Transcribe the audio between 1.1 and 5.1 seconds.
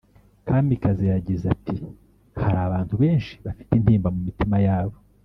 yagize ati “Hari abantu benshi bafite intimba mu mitima yabo